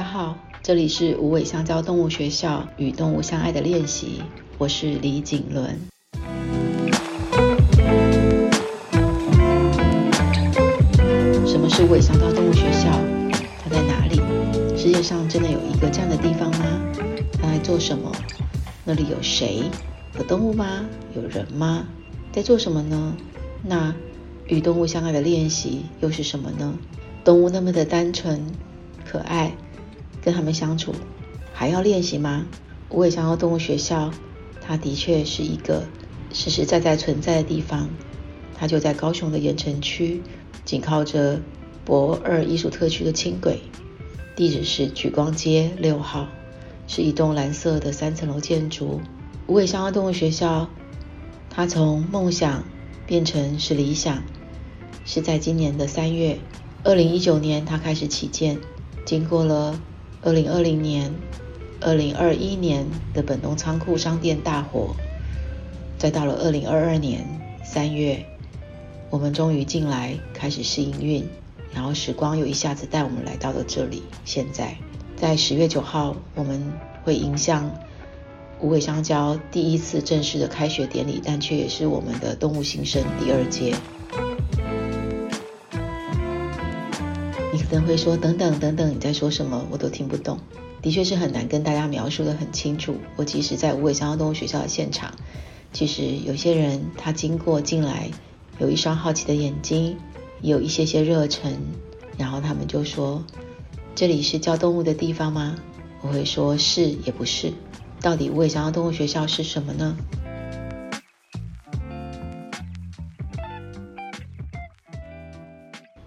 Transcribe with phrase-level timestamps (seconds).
[0.00, 4.22] 大家好，这里是无尾香蕉动物学校与动物相爱的练习，
[4.56, 5.78] 我是李景伦。
[11.46, 12.88] 什么是无尾香蕉动物学校？
[13.62, 14.22] 它在哪里？
[14.74, 16.80] 世界上真的有一个这样的地方吗？
[17.34, 18.10] 它在做什么？
[18.86, 19.64] 那里有谁？
[20.16, 20.86] 有动物吗？
[21.14, 21.86] 有人吗？
[22.32, 23.14] 在做什么呢？
[23.62, 23.94] 那
[24.46, 26.72] 与动物相爱的练习又是什么呢？
[27.22, 28.46] 动物那么的单纯、
[29.04, 29.52] 可爱。
[30.22, 30.94] 跟他们相处
[31.52, 32.46] 还要练习吗？
[32.88, 34.10] 无尾香蕉动物学校，
[34.60, 35.84] 它的确是一个
[36.32, 37.88] 实实在在存在的地方。
[38.56, 40.20] 它就在高雄的盐城区，
[40.64, 41.40] 紧靠着
[41.84, 43.60] 博二艺术特区的轻轨。
[44.36, 46.28] 地址是莒光街六号，
[46.86, 49.00] 是一栋蓝色的三层楼建筑。
[49.46, 50.68] 无尾香蕉动物学校，
[51.48, 52.64] 它从梦想
[53.06, 54.22] 变成是理想，
[55.04, 56.38] 是在今年的三月，
[56.84, 58.58] 二零一九年它开始起建，
[59.04, 59.80] 经过了。
[60.22, 61.10] 二零二零年、
[61.80, 64.94] 二零二一年的本东仓库商店大火，
[65.96, 67.26] 再到了二零二二年
[67.64, 68.26] 三月，
[69.08, 71.26] 我们终于进来开始试营运，
[71.72, 74.02] 然后时光又一下子带我们来到了这里。
[74.26, 74.76] 现在
[75.16, 76.70] 在十月九号，我们
[77.02, 77.70] 会迎向
[78.60, 83.74] 无尾香蕉第一次正式的开学典礼，但却也是我们的动物新生第二届。
[87.70, 89.64] 你可能会说，等等等等，你在说什么？
[89.70, 90.40] 我都听不懂。
[90.82, 92.96] 的确是很难跟大家描述得很清楚。
[93.14, 95.14] 我即使在无尾香蕉动物学校的现场，
[95.72, 98.10] 其实有些人他经过进来，
[98.58, 99.96] 有一双好奇的眼睛，
[100.42, 101.52] 有一些些热忱，
[102.18, 103.22] 然后他们就说
[103.94, 105.54] ：“这里是教动物的地方吗？”
[106.02, 107.52] 我会说：“是也不是。”
[108.02, 109.96] 到底无尾香蕉动物学校是什么呢？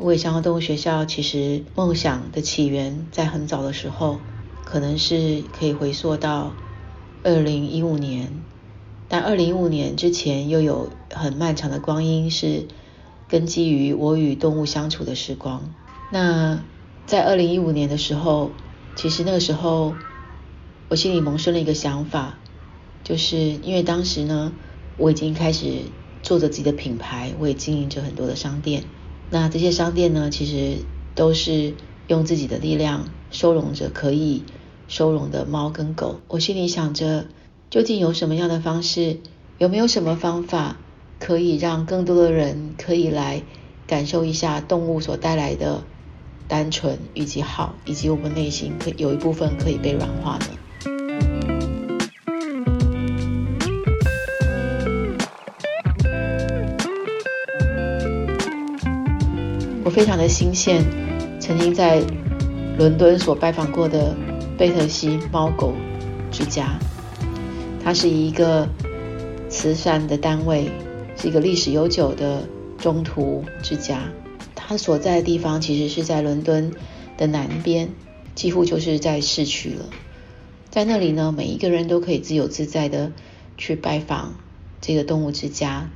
[0.00, 4.20] 无尾香蕉动物学校其实梦想的起源在很早的时候，
[4.64, 6.52] 可能是可以回溯到
[7.24, 8.32] 二零一五年，
[9.08, 12.68] 但二零一五年之前又有很漫长的光阴是
[13.28, 15.74] 根基于我与动物相处的时光。
[16.12, 16.62] 那
[17.04, 18.52] 在二零一五年的时候，
[18.94, 19.96] 其实那个时候
[20.88, 22.38] 我心里萌生了一个想法，
[23.02, 24.52] 就是因为当时呢，
[24.96, 25.80] 我已经开始
[26.22, 28.84] 做着自己的品牌，我也经营着很多的商店。
[29.30, 30.84] 那这些商店呢，其实
[31.14, 31.74] 都是
[32.06, 34.42] 用自己的力量收容着可以
[34.88, 36.20] 收容的猫跟狗。
[36.28, 37.26] 我心里想着，
[37.68, 39.18] 究竟有什么样的方式，
[39.58, 40.78] 有没有什么方法
[41.18, 43.42] 可以让更多的人可以来
[43.86, 45.82] 感受一下动物所带来的
[46.46, 50.46] 单纯以及好，以及我们内心可有一部分可以被软化呢？
[59.98, 60.84] 非常的新鲜，
[61.40, 62.00] 曾经在
[62.78, 64.14] 伦敦所拜访过的
[64.56, 65.74] 贝特西猫狗
[66.30, 66.78] 之家，
[67.82, 68.68] 它是一个
[69.48, 70.70] 慈善的单位，
[71.16, 72.48] 是一个历史悠久的
[72.78, 74.04] 中途之家。
[74.54, 76.72] 它所在的地方其实是在伦敦
[77.16, 77.90] 的南边，
[78.36, 79.86] 几乎就是在市区了。
[80.70, 83.10] 在那里呢，每一个人都可以自由自在的
[83.56, 84.34] 去拜访
[84.80, 85.90] 这个动物之家。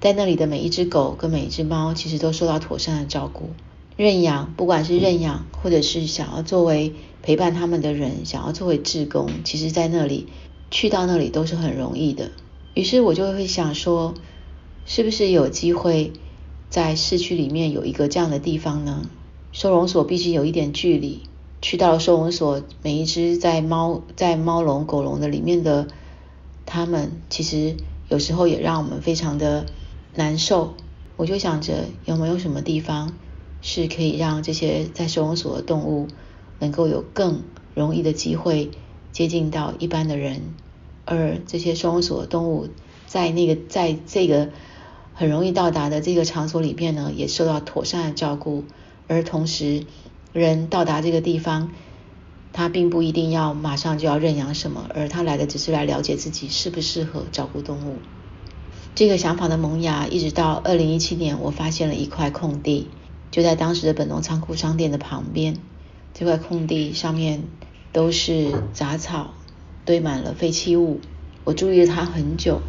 [0.00, 3.50] 在那里的每一只狗跟每一只猫，其实都受到妥善的照顾。
[3.96, 10.28] 认养，不管是认养，或者是想要作为陪伴他们的人，想要作为志工，其实在那里
[10.70, 12.30] 去到那里都是很容易的。
[12.74, 14.14] 于是我就会想说，
[14.86, 16.12] 是不是有机会
[16.70, 19.02] 在市区里面有一个这样的地方呢？
[19.50, 21.22] 收容所毕竟有一点距离，
[21.60, 25.88] 去到收容所，每一只在猫在猫笼狗笼的里面的
[26.66, 27.74] 它们，其实
[28.08, 29.66] 有时候也让我们非常的。
[30.18, 30.74] 难受，
[31.16, 33.12] 我就想着有没有什么地方
[33.62, 36.08] 是可以让这些在收容所的动物
[36.58, 38.72] 能够有更容易的机会
[39.12, 40.42] 接近到一般的人，
[41.04, 42.66] 而这些收容所的动物
[43.06, 44.48] 在那个在这个
[45.14, 48.64] 很容易到达的这个场所里面呢，也受到妥善的照顾，
[49.06, 49.84] 而同时
[50.32, 51.70] 人到达这个地方，
[52.52, 57.98] 他并不一定要马上就要认养什么，而他来的只是来了解自己适不适合照顾动物。
[58.98, 62.88] 这个想法的萌芽，一直到二零一七年，我发现了一块空地，
[63.30, 65.56] 就在当时的本东仓库商店的旁边。
[66.14, 67.44] 这块空地上面
[67.92, 69.34] 都是杂草，
[69.84, 70.98] 堆满了废弃物。
[71.44, 72.60] 我注意了它很久，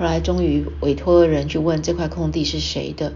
[0.00, 3.12] 后来终于委托人去问这块空地是谁的，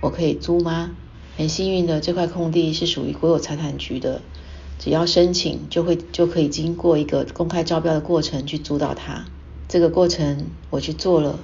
[0.00, 0.92] 我可以租吗？
[1.36, 4.22] 很幸运的，这块空地是属于国有财产局的，
[4.78, 9.24] 只要申请就会就可以经过一个公开招标的过程去租到它。
[9.68, 11.38] 这个过程我去做了，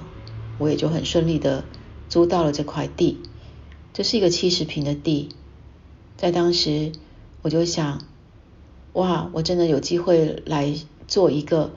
[0.57, 1.63] 我也就很顺利的
[2.09, 3.19] 租到了这块地。
[3.93, 5.29] 这是一个七十平的地，
[6.17, 6.91] 在当时
[7.43, 8.01] 我就想，
[8.93, 10.75] 哇，我真的有机会来
[11.07, 11.71] 做一个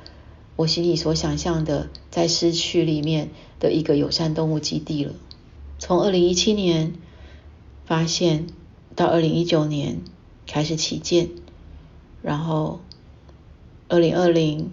[0.57, 3.29] 我心里所想象的，在市区里面
[3.61, 5.13] 的一个友善动物基地了。
[5.79, 6.95] 从二零一七年
[7.85, 8.47] 发现
[8.97, 10.01] 到二零一九年
[10.47, 11.29] 开始起建，
[12.23, 12.81] 然后
[13.89, 14.73] 二零二零、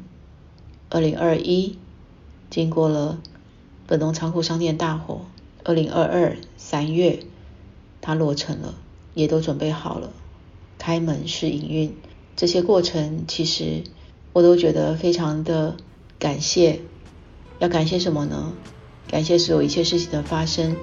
[0.89, 1.77] 二零二一
[2.49, 3.19] 经过了
[3.87, 5.21] 本农仓库商店大火，
[5.63, 7.19] 二零二二三月
[8.01, 8.75] 它落成了，
[9.13, 10.11] 也都准备好了。
[10.77, 11.95] 开门试营运，
[12.35, 13.83] 这些过程其实
[14.33, 15.75] 我都觉得非常的
[16.19, 16.81] 感谢。
[17.59, 18.53] 要感谢什么呢？
[19.07, 20.75] 感谢所有一切事情的发生，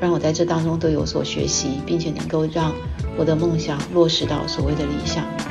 [0.00, 2.74] 让我在这当中都有所学习，并且能够让
[3.16, 5.47] 我的梦想落实到所谓的理想。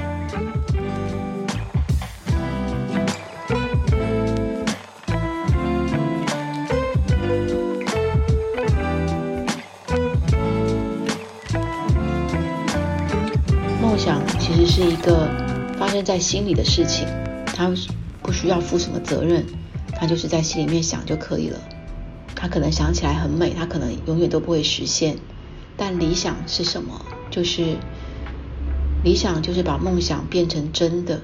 [13.97, 15.27] 想其实是一个
[15.77, 17.07] 发生在心里的事情，
[17.45, 17.71] 他
[18.21, 19.45] 不需要负什么责任，
[19.95, 21.59] 他就是在心里面想就可以了。
[22.35, 25.17] 他可能想起来很美，他可能永远都不会实现。
[25.75, 27.05] 但理想是什么？
[27.31, 27.77] 就是
[29.03, 31.21] 理想就是把梦想变成真的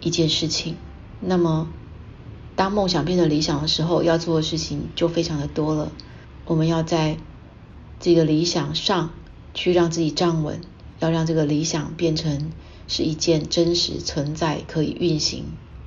[0.00, 0.76] 一件事情。
[1.20, 1.68] 那么，
[2.56, 5.92] 当梦想变成理想的时候，要做的事情就非常的多了。
[6.46, 7.16] 我们要在
[7.98, 9.10] 这个理想上
[9.54, 10.60] 去让自己站稳，
[11.00, 12.52] 要让这个理想变成。
[12.92, 15.44] 是一件真实存在、可以运行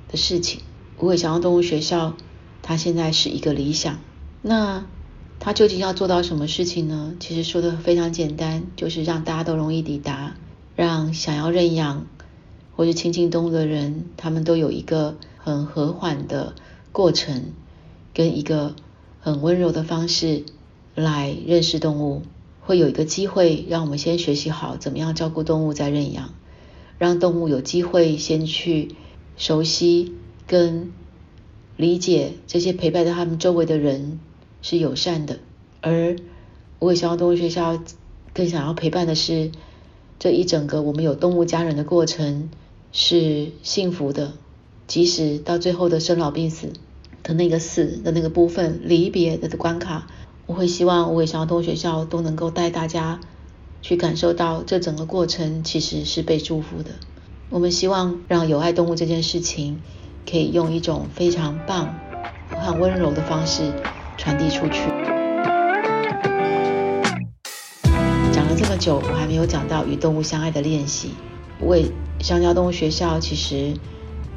[0.08, 0.62] 的事情。
[0.98, 2.14] 无尾香蕉动物学校，
[2.62, 3.98] 它现在是一个理想。
[4.40, 4.86] 那
[5.38, 7.14] 它究竟要做到什么事情呢？
[7.20, 10.34] 其实说的非常简单，就是让大家都容易抵达，
[10.76, 12.06] 让想要认养
[12.74, 16.54] 或者亲近动物的人，他们都有一个很和缓的
[16.90, 17.52] 过程，
[18.14, 18.74] 跟一个
[19.20, 20.46] 很温柔的方式
[20.94, 22.22] 来认识动物。
[22.66, 26.34] 会有一个机会，让我们先学习好怎么样照顾动物，再认养。
[26.96, 28.94] 让动物有机会先去
[29.36, 30.14] 熟悉
[30.46, 30.92] 跟
[31.76, 34.20] 理解这些陪伴在他们周围的人
[34.62, 35.40] 是友善的，
[35.80, 36.16] 而
[36.78, 37.82] 我也希望动物学校
[38.32, 39.50] 更想要陪伴的是
[40.20, 42.48] 这一整个我们有动物家人的过程
[42.92, 44.34] 是幸福的，
[44.86, 46.68] 即使到最后的生老病死
[47.24, 50.06] 的那个死的那个部分离别的关卡，
[50.46, 53.20] 我会希望五尾香蕉动物学校都能够带大家。
[53.82, 56.92] 去感受到这整个过程其实是被祝福的。
[57.50, 59.78] 我们希望让有爱动物这件事情，
[60.26, 61.94] 可以用一种非常棒、
[62.48, 63.70] 很温柔的方式
[64.16, 64.88] 传递出去。
[68.32, 71.10] 讲了这么久，我还没有讲到与动物相爱的练习。
[71.60, 73.74] 五尾香蕉动物学校其实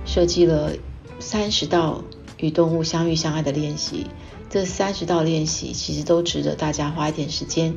[0.04, 0.74] 设计了
[1.20, 2.04] 三十道
[2.40, 4.08] 与动物相遇相爱的练习，
[4.50, 7.74] 这三十道练习其实都值得大家花一点时间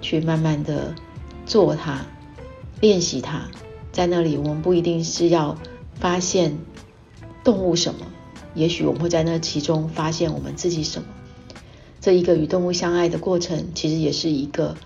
[0.00, 0.94] 去慢慢的。
[1.48, 2.04] 做它，
[2.80, 3.48] 练习它，
[3.92, 5.56] 在那里我们不一定是要
[5.94, 6.58] 发现
[7.44, 8.04] 动物什么，
[8.52, 11.06] 也许我们会在那其中发现我们自己什么。
[12.00, 14.76] 这一个与动物相爱的过程，其实也是一个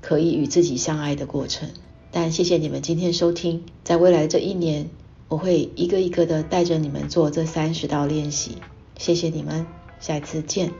[0.00, 1.68] 可以与自己相爱的过程。
[2.12, 4.88] 但谢谢你们今天收听，在未来这一年，
[5.28, 8.58] 我会一个一个的带着你们做这三十道练习。
[8.96, 9.66] 谢谢你们，
[10.00, 10.72] 下次见。